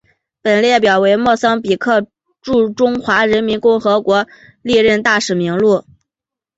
[0.41, 2.07] 本列表为莫桑比克
[2.41, 4.25] 驻中华人民共和国
[4.63, 5.85] 历任大使名录。